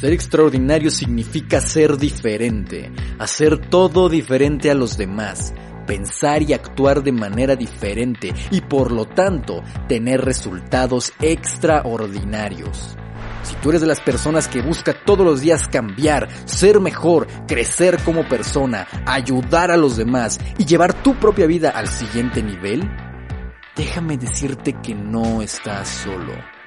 [0.00, 5.52] Ser extraordinario significa ser diferente, hacer todo diferente a los demás,
[5.88, 12.96] pensar y actuar de manera diferente y por lo tanto tener resultados extraordinarios.
[13.42, 17.98] Si tú eres de las personas que busca todos los días cambiar, ser mejor, crecer
[18.04, 22.88] como persona, ayudar a los demás y llevar tu propia vida al siguiente nivel,
[23.74, 26.57] déjame decirte que no estás solo.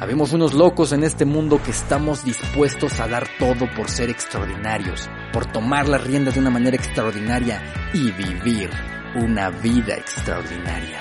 [0.00, 5.08] Habemos unos locos en este mundo que estamos dispuestos a dar todo por ser extraordinarios,
[5.32, 7.62] por tomar las riendas de una manera extraordinaria
[7.94, 8.68] y vivir
[9.14, 11.00] una vida extraordinaria.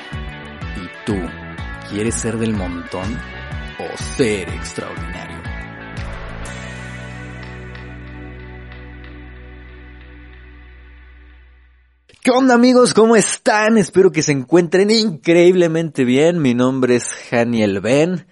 [0.76, 1.18] ¿Y tú
[1.90, 3.18] quieres ser del montón
[3.80, 5.41] o ser extraordinario?
[12.24, 12.94] ¿Qué onda amigos?
[12.94, 13.80] ¿Cómo están?
[13.80, 16.40] Espero que se encuentren increíblemente bien.
[16.40, 18.28] Mi nombre es Janiel Ben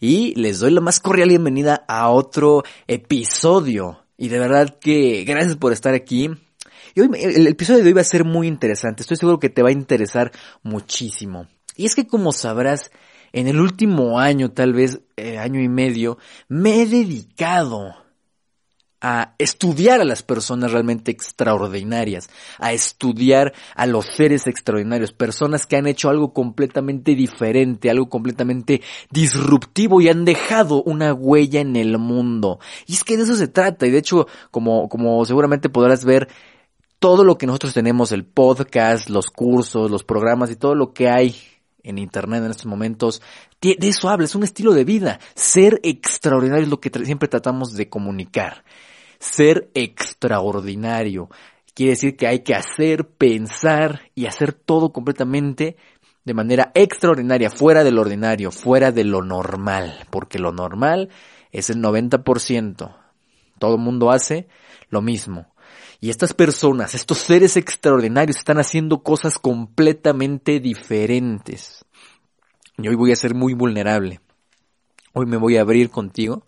[0.00, 4.02] y les doy la más cordial bienvenida a otro episodio.
[4.16, 6.30] Y de verdad que gracias por estar aquí.
[6.94, 9.02] Y hoy, el episodio de hoy va a ser muy interesante.
[9.02, 10.32] Estoy seguro que te va a interesar
[10.62, 11.46] muchísimo.
[11.76, 12.92] Y es que como sabrás,
[13.34, 16.16] en el último año, tal vez eh, año y medio,
[16.48, 18.03] me he dedicado
[19.06, 25.76] a estudiar a las personas realmente extraordinarias, a estudiar a los seres extraordinarios, personas que
[25.76, 31.98] han hecho algo completamente diferente, algo completamente disruptivo y han dejado una huella en el
[31.98, 32.60] mundo.
[32.86, 36.28] Y es que de eso se trata, y de hecho, como, como seguramente podrás ver,
[36.98, 41.10] todo lo que nosotros tenemos, el podcast, los cursos, los programas y todo lo que
[41.10, 41.36] hay
[41.82, 43.20] en internet en estos momentos,
[43.60, 45.20] de eso habla, es un estilo de vida.
[45.34, 48.64] Ser extraordinario es lo que siempre tratamos de comunicar
[49.24, 51.28] ser extraordinario.
[51.74, 55.76] Quiere decir que hay que hacer, pensar y hacer todo completamente
[56.24, 61.10] de manera extraordinaria, fuera del ordinario, fuera de lo normal, porque lo normal
[61.52, 62.96] es el 90%.
[63.58, 64.48] Todo el mundo hace
[64.88, 65.52] lo mismo.
[66.00, 71.84] Y estas personas, estos seres extraordinarios están haciendo cosas completamente diferentes.
[72.78, 74.20] Y hoy voy a ser muy vulnerable.
[75.12, 76.44] Hoy me voy a abrir contigo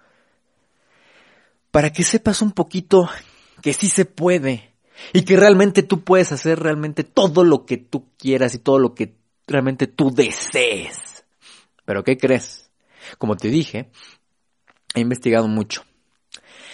[1.77, 3.07] para que sepas un poquito
[3.61, 4.73] que sí se puede
[5.13, 8.95] y que realmente tú puedes hacer realmente todo lo que tú quieras y todo lo
[8.95, 11.27] que realmente tú desees.
[11.85, 12.71] Pero ¿qué crees?
[13.19, 13.91] Como te dije,
[14.95, 15.85] he investigado mucho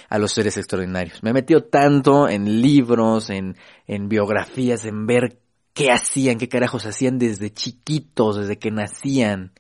[0.09, 1.21] a los seres extraordinarios.
[1.25, 3.57] Me he metido tanto en libros, en,
[3.89, 5.41] en biografías, en ver
[5.75, 9.51] qué hacían, qué carajos hacían desde chiquitos, desde que nacían.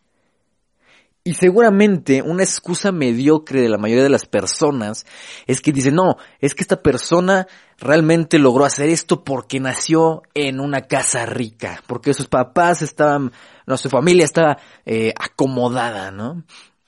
[1.24, 5.06] Y seguramente una excusa mediocre de la mayoría de las personas
[5.46, 7.46] es que dicen, no, es que esta persona
[7.78, 13.30] realmente logró hacer esto porque nació en una casa rica, porque sus papás estaban,
[13.66, 16.42] no, su familia estaba eh, acomodada, ¿no?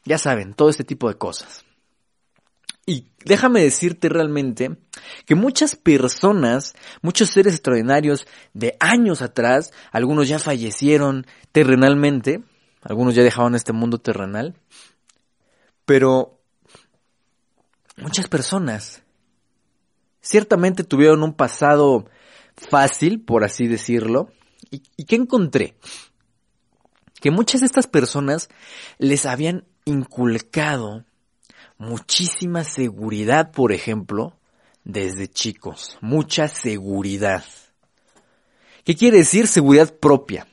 [0.04, 1.64] Ya saben, todo este tipo de cosas.
[2.86, 4.76] Y déjame decirte realmente
[5.26, 12.42] que muchas personas, muchos seres extraordinarios de años atrás, algunos ya fallecieron terrenalmente,
[12.84, 14.54] algunos ya dejaron este mundo terrenal.
[15.84, 16.38] Pero
[17.96, 19.02] muchas personas
[20.20, 22.08] ciertamente tuvieron un pasado
[22.56, 24.28] fácil, por así decirlo.
[24.70, 25.76] ¿Y, y qué encontré?
[27.20, 28.48] Que muchas de estas personas
[28.98, 31.04] les habían inculcado
[31.78, 34.36] muchísima seguridad, por ejemplo,
[34.84, 35.98] desde chicos.
[36.02, 37.44] Mucha seguridad.
[38.84, 40.46] ¿Qué quiere decir seguridad propia?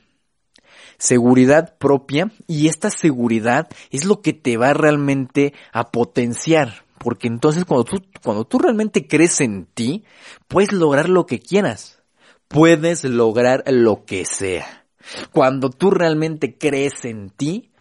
[1.02, 6.84] Seguridad propia y esta seguridad es lo que te va realmente a potenciar.
[6.98, 10.04] Porque entonces cuando tú, cuando tú realmente crees en ti,
[10.46, 12.00] puedes lograr lo que quieras.
[12.46, 14.86] Puedes lograr lo que sea.
[15.32, 17.72] Cuando tú realmente crees en ti,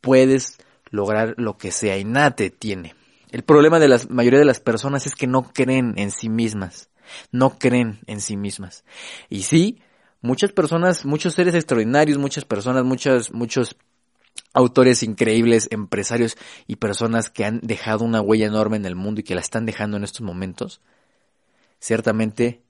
[0.00, 0.58] puedes
[0.90, 2.96] lograr lo que sea y nada te tiene.
[3.30, 6.90] El problema de la mayoría de las personas es que no creen en sí mismas.
[7.30, 8.84] No creen en sí mismas.
[9.28, 9.78] Y sí,
[10.20, 13.76] muchas personas, muchos seres extraordinarios, muchas personas, muchos, muchos
[14.52, 16.36] autores increíbles, empresarios
[16.66, 19.66] y personas que han dejado una huella enorme en el mundo y que la están
[19.66, 20.80] dejando en estos momentos,
[21.80, 22.62] ciertamente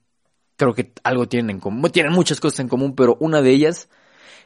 [0.55, 3.89] creo que algo tienen en común, tienen muchas cosas en común, pero una de ellas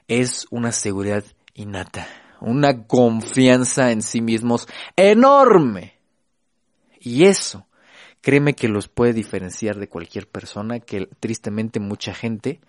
[0.07, 1.23] es una seguridad
[1.55, 2.07] innata,
[2.39, 5.97] una confianza en sí mismos enorme.
[6.99, 7.65] Y eso,
[8.23, 12.61] créeme que los puede diferenciar de cualquier persona que tristemente mucha gente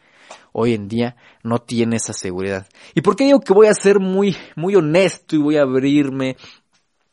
[0.52, 2.66] hoy en día no tiene esa seguridad.
[2.92, 6.36] ¿Y por qué digo que voy a ser muy, muy honesto y voy a abrirme,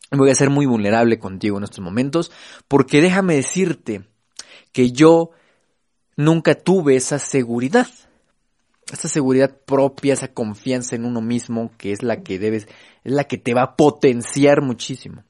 [0.09, 2.31] voy a ser muy vulnerable contigo en estos momentos?
[2.67, 4.07] Porque déjame decirte
[4.71, 5.29] que yo
[6.15, 7.87] nunca tuve esa seguridad.
[8.91, 12.67] Esa seguridad propia, esa confianza en uno mismo, que es la que debes,
[13.03, 15.23] es la que te va a potenciar muchísimo.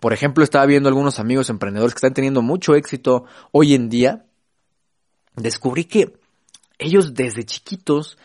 [0.00, 4.26] Por ejemplo, estaba viendo algunos amigos emprendedores que están teniendo mucho éxito hoy en día.
[5.36, 6.18] Descubrí que
[6.78, 8.18] ellos desde chiquitos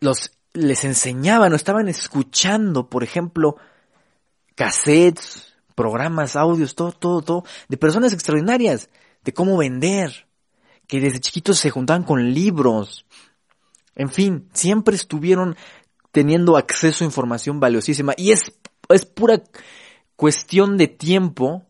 [0.00, 3.56] los les enseñaban o estaban escuchando, por ejemplo,
[4.54, 8.88] cassettes, programas, audios, todo, todo, todo, de personas extraordinarias,
[9.22, 10.26] de cómo vender,
[10.86, 13.04] que desde chiquitos se juntaban con libros.
[13.94, 15.56] En fin, siempre estuvieron
[16.10, 18.52] teniendo acceso a información valiosísima y es,
[18.88, 19.42] es pura
[20.16, 21.64] cuestión de tiempo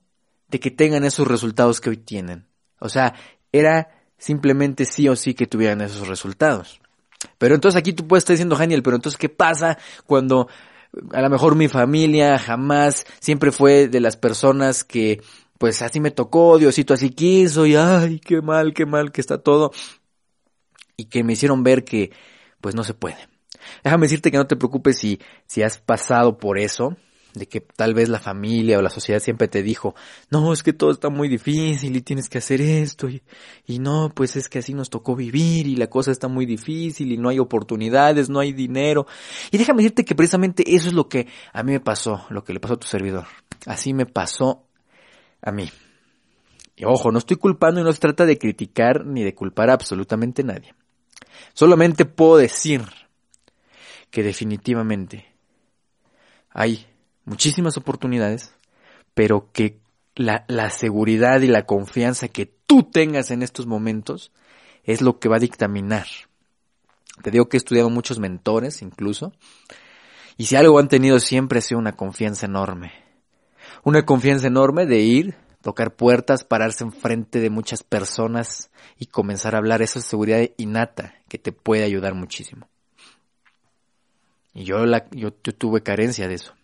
[0.48, 2.46] de que tengan esos resultados que hoy tienen.
[2.78, 3.14] O sea,
[3.52, 6.80] era simplemente sí o sí que tuvieran esos resultados.
[7.38, 10.48] Pero entonces aquí tú puedes estar diciendo, Daniel, pero entonces ¿qué pasa cuando
[11.12, 15.22] a lo mejor mi familia jamás siempre fue de las personas que
[15.58, 19.38] pues así me tocó, Diosito así quiso y ay, qué mal, qué mal que está
[19.38, 19.72] todo
[20.96, 22.12] y que me hicieron ver que
[22.60, 23.35] pues no se puede.
[23.84, 26.96] Déjame decirte que no te preocupes si, si has pasado por eso,
[27.36, 29.94] de que tal vez la familia o la sociedad siempre te dijo,
[30.30, 33.22] no, es que todo está muy difícil y tienes que hacer esto y,
[33.66, 37.12] y no, pues es que así nos tocó vivir y la cosa está muy difícil
[37.12, 39.06] y no hay oportunidades, no hay dinero.
[39.50, 42.54] Y déjame decirte que precisamente eso es lo que a mí me pasó, lo que
[42.54, 43.26] le pasó a tu servidor.
[43.66, 44.64] Así me pasó
[45.42, 45.70] a mí.
[46.74, 49.74] Y ojo, no estoy culpando y no se trata de criticar ni de culpar a
[49.74, 50.74] absolutamente nadie.
[51.52, 52.82] Solamente puedo decir
[54.10, 55.26] que definitivamente
[56.50, 56.86] hay
[57.24, 58.54] muchísimas oportunidades,
[59.14, 59.80] pero que
[60.14, 64.32] la, la, seguridad y la confianza que tú tengas en estos momentos
[64.84, 66.06] es lo que va a dictaminar.
[67.22, 69.32] Te digo que he estudiado muchos mentores incluso,
[70.36, 72.92] y si algo han tenido siempre ha sido una confianza enorme.
[73.84, 79.58] Una confianza enorme de ir, tocar puertas, pararse enfrente de muchas personas y comenzar a
[79.58, 79.80] hablar.
[79.80, 82.68] Esa seguridad innata que te puede ayudar muchísimo.
[84.56, 86.54] Y yo, la, yo, yo tuve carencia de eso.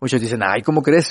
[0.00, 1.10] Muchos dicen, ay, ¿cómo crees?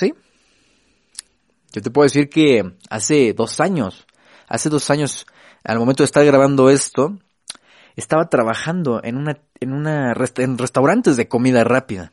[1.72, 4.06] Yo te puedo decir que hace dos años,
[4.46, 5.26] hace dos años,
[5.64, 7.18] al momento de estar grabando esto,
[7.96, 12.12] estaba trabajando en una, en una, en restaurantes de comida rápida.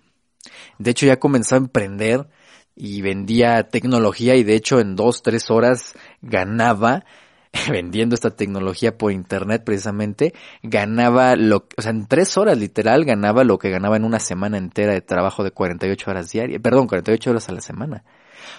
[0.77, 2.29] De hecho, ya comenzó a emprender
[2.73, 7.03] y vendía tecnología y de hecho en dos, tres horas ganaba
[7.69, 13.43] vendiendo esta tecnología por internet precisamente, ganaba lo, o sea, en tres horas literal ganaba
[13.43, 17.29] lo que ganaba en una semana entera de trabajo de 48 horas diarias, perdón, 48
[17.29, 18.03] horas a la semana.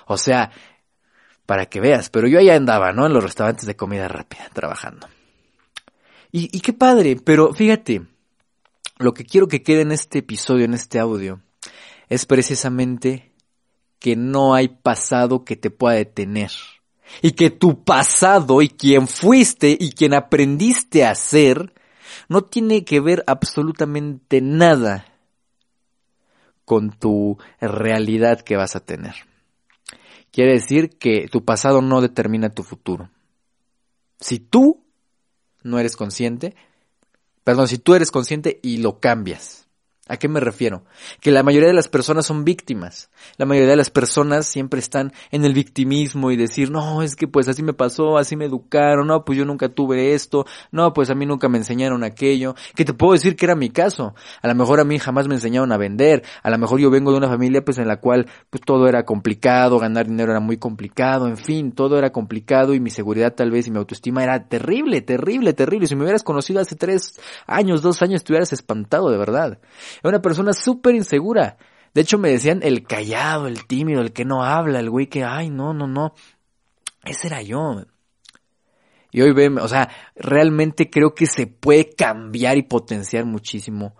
[0.07, 0.51] O sea,
[1.47, 3.07] para que veas, pero yo ahí andaba, ¿no?
[3.07, 5.09] En los restaurantes de comida rápida, trabajando.
[6.33, 8.03] Y, y qué padre, pero fíjate,
[8.99, 11.41] lo que quiero que quede en este episodio, en este audio,
[12.09, 13.33] es precisamente
[13.99, 16.51] que no hay pasado que te pueda detener
[17.23, 21.75] y que tu pasado y quien fuiste y quien aprendiste a ser
[22.29, 25.07] no tiene que ver absolutamente nada
[26.65, 29.15] con tu realidad que vas a tener.
[30.31, 33.11] Quiere decir que tu pasado no determina tu futuro.
[34.21, 34.85] Si tú
[35.63, 36.55] no eres consciente,
[37.43, 39.67] perdón, si tú eres consciente y lo cambias,
[40.11, 40.83] ¿A qué me refiero?
[41.21, 43.11] Que la mayoría de las personas son víctimas.
[43.37, 47.29] La mayoría de las personas siempre están en el victimismo y decir, no, es que
[47.29, 51.11] pues así me pasó, así me educaron, no, pues yo nunca tuve esto, no, pues
[51.11, 52.57] a mí nunca me enseñaron aquello.
[52.75, 54.17] Que te puedo decir que era mi caso.
[54.43, 56.25] A lo mejor a mí jamás me enseñaron a vender.
[56.43, 59.05] A lo mejor yo vengo de una familia pues en la cual pues todo era
[59.05, 63.53] complicado, ganar dinero era muy complicado, en fin, todo era complicado y mi seguridad tal
[63.53, 65.87] vez y mi autoestima era terrible, terrible, terrible.
[65.87, 69.59] Si me hubieras conocido hace tres años, dos años, te hubieras espantado de verdad.
[70.03, 71.57] Era una persona súper insegura.
[71.95, 75.25] De hecho, me decían el callado, el tímido, el que no habla, el güey que,
[75.25, 76.15] ay, no, no, no.
[77.05, 77.85] Ese era yo.
[79.13, 83.97] Y hoy ven, o sea, realmente creo que se puede cambiar y potenciar muchísimo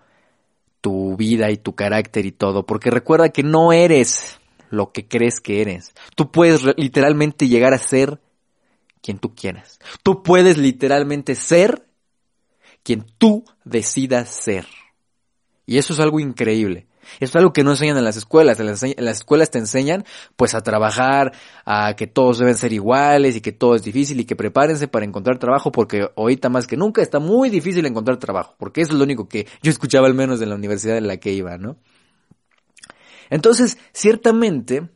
[0.79, 2.65] tu vida y tu carácter y todo.
[2.65, 4.39] Porque recuerda que no eres
[4.69, 5.93] lo que crees que eres.
[6.15, 8.21] Tú puedes literalmente llegar a ser
[9.01, 9.79] quien tú quieras.
[10.01, 11.85] Tú puedes literalmente ser
[12.83, 14.65] quien tú decidas ser.
[15.65, 16.87] Y eso es algo increíble.
[17.19, 18.59] Es algo que no enseñan en las escuelas.
[18.59, 18.83] En las,
[19.17, 21.33] escuelas te enseñan pues a trabajar,
[21.65, 25.05] a que todos deben ser iguales y que todo es difícil y que prepárense para
[25.05, 28.55] encontrar trabajo porque ahorita más que nunca está muy difícil encontrar trabajo.
[28.57, 31.17] Porque eso es lo único que yo escuchaba al menos en la universidad en la
[31.17, 31.77] que iba, ¿no?
[33.29, 34.89] Entonces, ciertamente,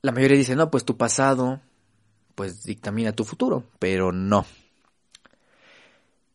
[0.00, 1.60] la mayoría dice, no, pues tu pasado,
[2.34, 4.46] pues dictamina tu futuro, pero no.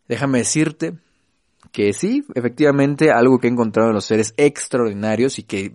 [0.07, 0.97] Déjame decirte
[1.71, 5.73] que sí, efectivamente, algo que he encontrado en los seres extraordinarios y que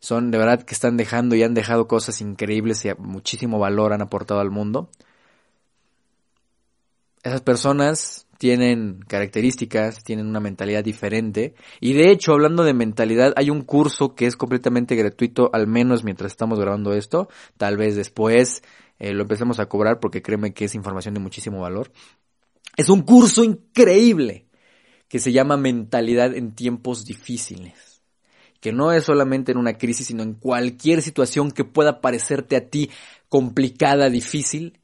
[0.00, 4.02] son de verdad que están dejando y han dejado cosas increíbles y muchísimo valor han
[4.02, 4.90] aportado al mundo.
[7.22, 11.54] Esas personas tienen características, tienen una mentalidad diferente.
[11.78, 16.02] Y de hecho, hablando de mentalidad, hay un curso que es completamente gratuito, al menos
[16.02, 17.28] mientras estamos grabando esto.
[17.56, 18.64] Tal vez después
[18.98, 21.92] eh, lo empecemos a cobrar porque créeme que es información de muchísimo valor.
[22.76, 24.46] Es un curso increíble
[25.12, 28.00] que se llama Mentalidad en tiempos difíciles.
[28.60, 32.70] Que no es solamente en una crisis, sino en cualquier situación que pueda parecerte a
[32.70, 32.88] ti
[33.28, 34.80] complicada, difícil.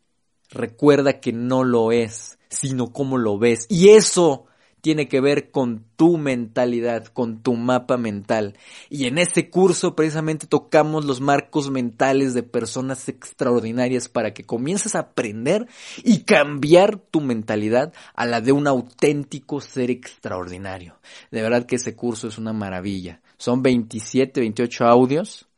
[0.51, 3.65] Recuerda que no lo es sino cómo lo ves.
[3.71, 4.45] Y eso
[4.81, 8.57] tiene que ver con tu mentalidad, con tu mapa mental.
[8.89, 14.95] Y en este curso precisamente tocamos los marcos mentales de personas extraordinarias para que comiences
[14.95, 15.67] a aprender
[16.05, 20.99] y cambiar tu mentalidad a la de un auténtico ser extraordinario.
[21.31, 23.21] De verdad que ese curso es una maravilla.
[23.37, 25.49] Son 27, 28 audios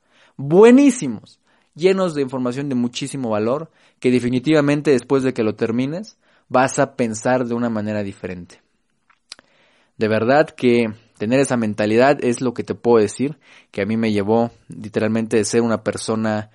[0.40, 1.38] buenísimos,
[1.74, 6.16] llenos de información de muchísimo valor, que definitivamente después de que lo termines,
[6.48, 8.62] vas a pensar de una manera diferente.
[10.00, 13.38] De verdad que tener esa mentalidad es lo que te puedo decir,
[13.70, 16.48] que a mí me llevó literalmente de ser una persona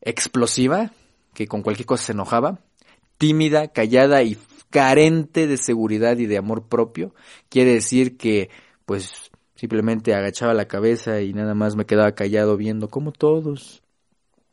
[0.00, 0.90] explosiva,
[1.34, 2.60] que con cualquier cosa se enojaba,
[3.18, 4.38] tímida, callada y
[4.70, 7.14] carente de seguridad y de amor propio.
[7.50, 8.48] Quiere decir que
[8.86, 13.82] pues simplemente agachaba la cabeza y nada más me quedaba callado viendo como todos,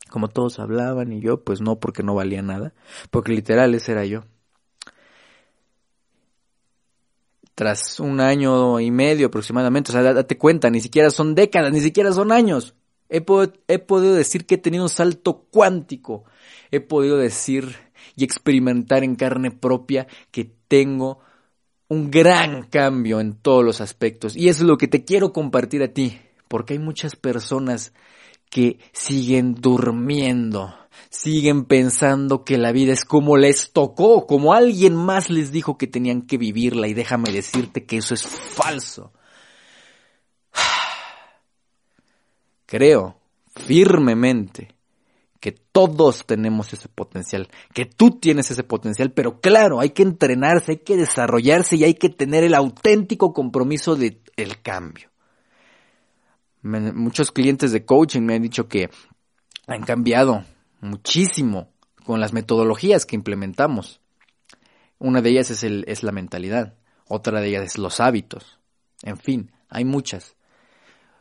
[0.09, 2.73] como todos hablaban y yo pues no porque no valía nada,
[3.11, 4.25] porque literal ese era yo.
[7.60, 11.82] Tras un año y medio aproximadamente, o sea, date cuenta, ni siquiera son décadas, ni
[11.82, 12.74] siquiera son años.
[13.10, 16.24] He, podido decir que he tenido un salto cuántico.
[16.72, 17.75] He podido decir
[18.16, 21.20] y experimentar en carne propia que tengo
[21.89, 24.38] un gran cambio en todos los aspectos.
[24.38, 27.92] Y eso es lo que te quiero compartir a ti, porque hay muchas personas
[28.50, 30.74] que siguen durmiendo
[31.10, 35.88] siguen pensando que la vida es como les tocó, como alguien más les dijo que
[35.88, 39.13] tenían que vivirla y déjame decirte que eso es falso.
[42.65, 43.17] Creo
[43.55, 44.75] firmemente
[45.39, 50.74] que todos tenemos ese potencial, que tú tienes ese potencial, pero claro, hay que entrenarse,
[50.74, 55.10] hay que desarrollarse y hay que tener el auténtico compromiso del el cambio.
[56.62, 58.89] muchos clientes de coaching me han dicho que
[59.67, 60.43] han cambiado
[60.81, 61.71] muchísimo
[62.03, 64.01] con las metodologías que implementamos.
[64.98, 66.75] Una de ellas es, el, es la mentalidad,
[67.07, 68.59] otra de ellas es los hábitos.
[69.03, 70.36] En fin, hay muchas.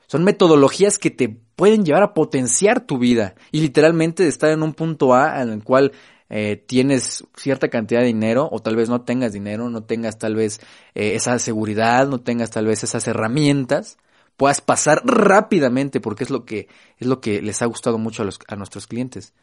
[0.07, 4.73] Son metodologías que te pueden llevar a potenciar tu vida y literalmente estar en un
[4.73, 5.93] punto A en el cual
[6.31, 10.35] eh, tienes cierta cantidad de dinero o tal vez no tengas dinero, no tengas tal
[10.35, 10.61] vez
[10.95, 13.99] eh, esa seguridad, no tengas tal vez esas herramientas,
[14.37, 18.27] puedas pasar rápidamente porque es lo que es lo que les ha gustado mucho a,
[18.27, 19.35] los, a nuestros clientes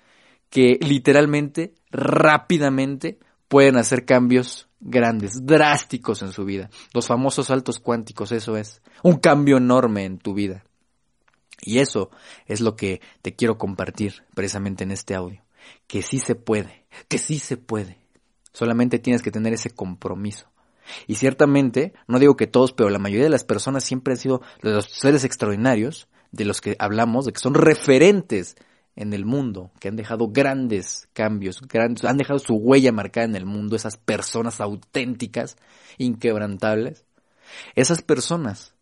[0.50, 6.70] que literalmente, rápidamente, pueden hacer cambios grandes, drásticos en su vida.
[6.94, 8.82] Los famosos saltos cuánticos, eso es.
[9.04, 10.64] Un cambio enorme en tu vida.
[11.62, 12.12] Y eso
[12.46, 15.44] es lo que te quiero compartir precisamente en este audio.
[15.88, 17.98] Que sí se puede, que sí se puede.
[18.54, 20.48] Solamente tienes que tener ese compromiso.
[21.08, 24.42] Y ciertamente, no digo que todos, pero la mayoría de las personas siempre han sido
[24.62, 28.56] los seres extraordinarios de los que hablamos, de que son referentes
[28.96, 33.36] en el mundo, que han dejado grandes cambios, grandes, han dejado su huella marcada en
[33.36, 35.58] el mundo, esas personas auténticas,
[35.98, 37.06] inquebrantables.
[37.76, 38.74] Esas personas,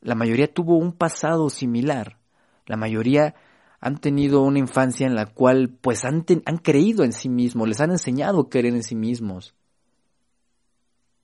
[0.00, 2.18] la mayoría tuvo un pasado similar,
[2.66, 3.34] la mayoría
[3.80, 7.80] han tenido una infancia en la cual pues han, han creído en sí mismos, les
[7.80, 9.54] han enseñado a creer en sí mismos.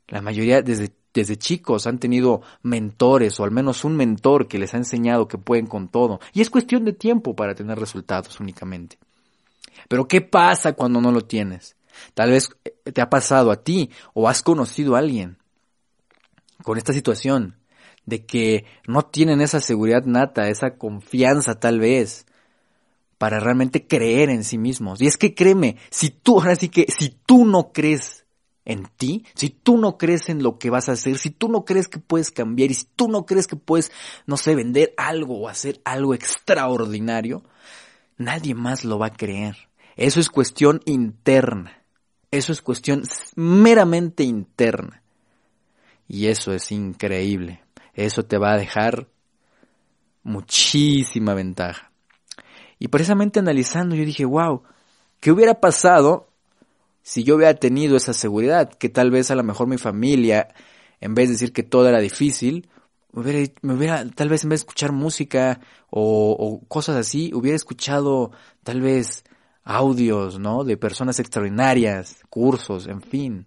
[0.08, 4.74] La mayoría desde desde chicos han tenido mentores o al menos un mentor que les
[4.74, 6.20] ha enseñado que pueden con todo.
[6.32, 8.98] Y es cuestión de tiempo para tener resultados únicamente.
[9.88, 11.76] Pero ¿qué pasa cuando no lo tienes?
[12.14, 15.36] Tal vez eh, te ha pasado a ti o has conocido a alguien
[16.62, 17.56] con esta situación
[18.06, 22.26] de que no tienen esa seguridad nata, esa confianza tal vez
[23.18, 25.00] para realmente creer en sí mismos.
[25.00, 28.21] Y es que créeme, si tú, ahora sí que si tú no crees
[28.64, 31.64] en ti, si tú no crees en lo que vas a hacer, si tú no
[31.64, 33.90] crees que puedes cambiar y si tú no crees que puedes,
[34.26, 37.42] no sé, vender algo o hacer algo extraordinario,
[38.16, 39.56] nadie más lo va a creer.
[39.96, 41.82] Eso es cuestión interna.
[42.30, 43.02] Eso es cuestión
[43.34, 45.02] meramente interna.
[46.08, 47.62] Y eso es increíble.
[47.94, 49.08] Eso te va a dejar
[50.22, 51.92] muchísima ventaja.
[52.78, 54.62] Y precisamente analizando yo dije, wow,
[55.20, 56.31] ¿qué hubiera pasado
[57.02, 60.48] si yo hubiera tenido esa seguridad, que tal vez a lo mejor mi familia,
[61.00, 62.68] en vez de decir que todo era difícil,
[63.12, 68.30] me hubiera, tal vez en vez de escuchar música o, o, cosas así, hubiera escuchado
[68.62, 69.24] tal vez
[69.64, 70.64] audios, ¿no?
[70.64, 73.46] De personas extraordinarias, cursos, en fin.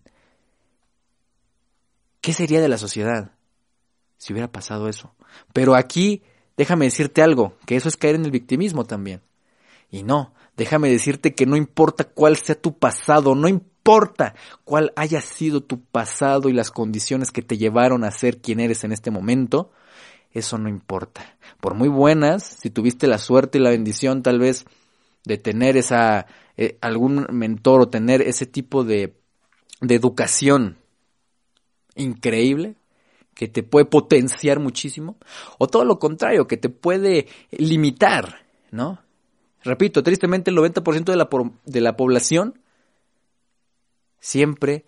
[2.22, 3.32] ¿Qué sería de la sociedad
[4.18, 5.16] si hubiera pasado eso?
[5.54, 6.24] Pero aquí,
[6.58, 9.22] déjame decirte algo, que eso es caer en el victimismo también.
[9.90, 15.22] Y no, déjame decirte que no importa cuál sea tu pasado, no importa cuál haya
[15.22, 19.12] sido tu pasado y las condiciones que te llevaron a ser quien eres en este
[19.12, 19.72] momento,
[20.32, 21.38] eso no importa.
[21.62, 24.66] Por muy buenas, si tuviste la suerte y la bendición tal vez
[25.24, 29.16] de tener esa, eh, algún mentor o tener ese tipo de,
[29.82, 30.78] de educación
[31.96, 32.76] increíble,
[33.34, 35.18] que te puede potenciar muchísimo,
[35.58, 39.05] o todo lo contrario, que te puede limitar, ¿no?
[39.65, 41.27] Repito, tristemente el 90% de la,
[41.65, 42.62] de la población
[44.19, 44.86] siempre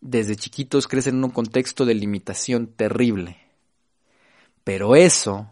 [0.00, 3.38] desde chiquitos crecen en un contexto de limitación terrible.
[4.64, 5.50] Pero eso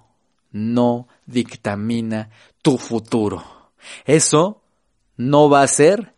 [0.53, 2.31] no dictamina
[2.63, 3.43] tu futuro.
[4.05, 4.63] Eso
[5.17, 6.15] no va a hacer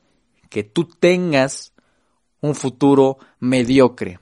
[0.50, 1.72] que tú tengas
[2.40, 4.20] un futuro mediocre.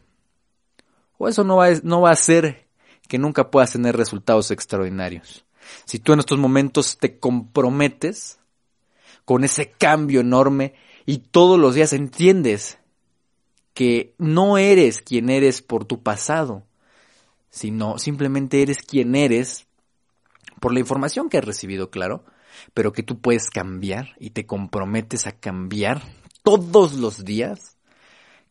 [1.19, 2.69] O eso no va, no va a hacer
[3.09, 5.46] que nunca puedas tener resultados extraordinarios.
[5.85, 8.39] Si tú en estos momentos te comprometes
[9.25, 12.79] con ese cambio enorme y todos los días entiendes
[13.75, 16.65] que no eres quien eres por tu pasado,
[17.51, 19.67] sino simplemente eres quien eres
[20.61, 22.25] por la información que has recibido, claro,
[22.75, 26.03] pero que tú puedes cambiar y te comprometes a cambiar
[26.43, 27.77] todos los días,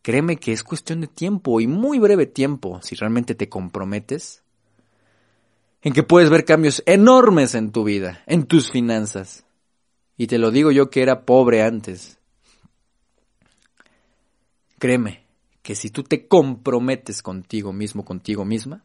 [0.02, 4.44] créeme que es cuestión de tiempo y muy breve tiempo si realmente te comprometes
[5.82, 9.44] en que puedes ver cambios enormes en tu vida, en tus finanzas.
[10.16, 12.18] Y te lo digo yo que era pobre antes.
[14.78, 15.24] Créeme
[15.62, 18.84] que si tú te comprometes contigo mismo, contigo misma,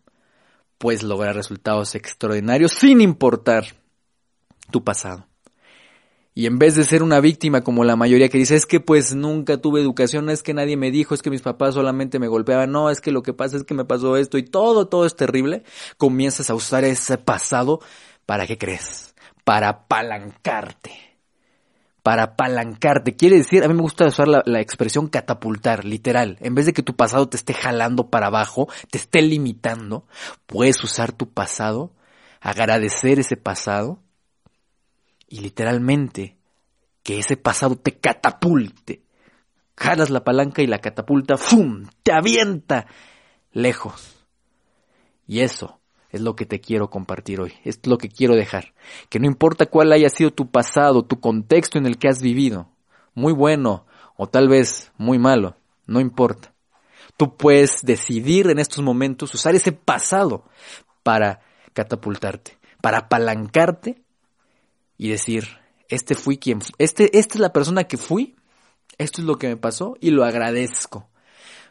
[0.77, 3.65] puedes lograr resultados extraordinarios sin importar
[4.71, 5.27] tu pasado.
[6.33, 9.13] Y en vez de ser una víctima como la mayoría que dice, es que pues
[9.13, 12.71] nunca tuve educación, es que nadie me dijo, es que mis papás solamente me golpeaban,
[12.71, 15.15] no, es que lo que pasa es que me pasó esto y todo, todo es
[15.17, 15.63] terrible,
[15.97, 17.81] comienzas a usar ese pasado
[18.25, 19.13] para qué crees?
[19.43, 20.91] Para apalancarte.
[22.01, 23.15] Para apalancarte.
[23.15, 26.37] Quiere decir, a mí me gusta usar la, la expresión catapultar, literal.
[26.39, 30.05] En vez de que tu pasado te esté jalando para abajo, te esté limitando,
[30.45, 31.91] puedes usar tu pasado,
[32.39, 33.99] agradecer ese pasado
[35.31, 36.37] y literalmente
[37.03, 39.01] que ese pasado te catapulte.
[39.77, 41.87] Jalas la palanca y la catapulta, ¡fum!
[42.03, 42.85] te avienta
[43.53, 44.25] lejos.
[45.25, 48.73] Y eso es lo que te quiero compartir hoy, es lo que quiero dejar.
[49.09, 52.69] Que no importa cuál haya sido tu pasado, tu contexto en el que has vivido,
[53.15, 53.85] muy bueno
[54.17, 55.55] o tal vez muy malo,
[55.87, 56.53] no importa.
[57.15, 60.43] Tú puedes decidir en estos momentos usar ese pasado
[61.03, 61.39] para
[61.73, 64.03] catapultarte, para apalancarte
[65.01, 65.47] y decir,
[65.89, 68.35] este fui quien, este, esta es la persona que fui,
[68.99, 71.09] esto es lo que me pasó y lo agradezco.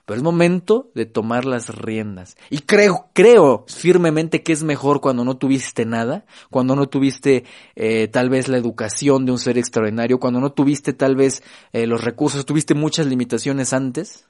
[0.05, 2.37] Pero es momento de tomar las riendas.
[2.51, 7.45] Y creo, creo firmemente que es mejor cuando no tuviste nada, cuando no tuviste
[7.77, 11.87] eh, tal vez la educación de un ser extraordinario, cuando no tuviste tal vez eh,
[11.87, 14.27] los recursos, tuviste muchas limitaciones antes.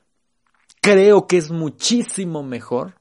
[0.83, 3.01] Creo que es muchísimo mejor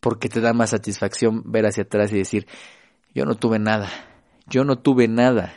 [0.00, 2.46] porque te da más satisfacción ver hacia atrás y decir,
[3.14, 3.90] yo no tuve nada,
[4.46, 5.54] yo no tuve nada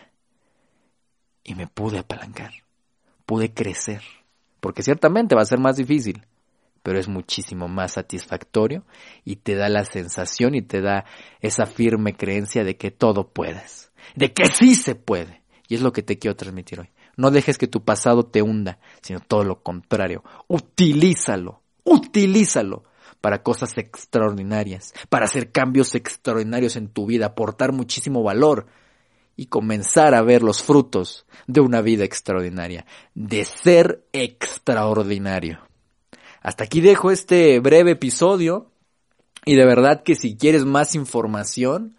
[1.44, 2.52] y me pude apalancar,
[3.26, 4.02] pude crecer,
[4.60, 6.26] porque ciertamente va a ser más difícil,
[6.84, 8.84] pero es muchísimo más satisfactorio
[9.26, 11.06] y te da la sensación y te da
[11.40, 15.44] esa firme creencia de que todo puedes, de que sí se puede.
[15.68, 16.90] Y es lo que te quiero transmitir hoy.
[17.16, 20.24] No dejes que tu pasado te hunda, sino todo lo contrario.
[20.48, 22.86] Utilízalo, utilízalo
[23.22, 28.68] para cosas extraordinarias, para hacer cambios extraordinarios en tu vida, aportar muchísimo valor
[29.36, 35.60] y comenzar a ver los frutos de una vida extraordinaria, de ser extraordinario.
[36.42, 38.72] Hasta aquí dejo este breve episodio
[39.46, 41.96] y de verdad que si quieres más información,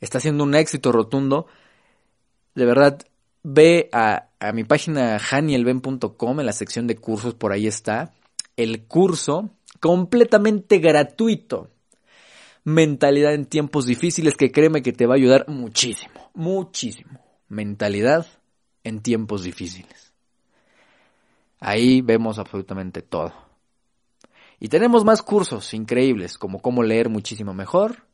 [0.00, 1.46] está siendo un éxito rotundo.
[2.54, 3.00] De verdad,
[3.42, 8.12] ve a, a mi página janielben.com en la sección de cursos, por ahí está
[8.56, 11.70] el curso completamente gratuito.
[12.64, 17.20] Mentalidad en tiempos difíciles que créeme que te va a ayudar muchísimo, muchísimo.
[17.48, 18.26] Mentalidad
[18.82, 20.12] en tiempos difíciles.
[21.60, 23.32] Ahí vemos absolutamente todo.
[24.58, 28.04] Y tenemos más cursos increíbles, como cómo leer muchísimo mejor,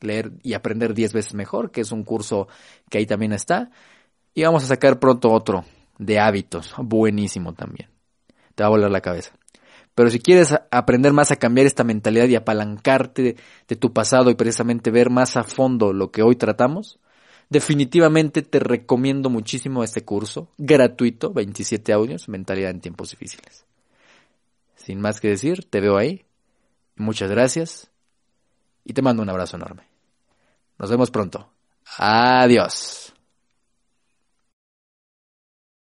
[0.00, 2.48] leer y aprender 10 veces mejor, que es un curso
[2.88, 3.70] que ahí también está.
[4.34, 5.64] Y vamos a sacar pronto otro
[5.98, 7.90] de hábitos, buenísimo también.
[8.54, 9.32] Te va a volar la cabeza.
[9.94, 14.34] Pero si quieres aprender más a cambiar esta mentalidad y apalancarte de, tu pasado y
[14.34, 16.98] precisamente ver más a fondo lo que hoy tratamos,
[17.50, 23.66] definitivamente te recomiendo muchísimo este curso gratuito, 27 audios, mentalidad en tiempos difíciles.
[24.76, 26.24] Sin más que decir, te veo ahí.
[26.96, 27.90] Muchas gracias.
[28.84, 29.84] Y te mando un abrazo enorme.
[30.78, 31.48] Nos vemos pronto.
[31.98, 33.11] Adiós.